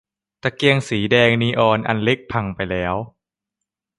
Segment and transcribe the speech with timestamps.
[0.43, 2.95] ตะเกียงสีแดงนีออนอันเล็กพังไปแล้ว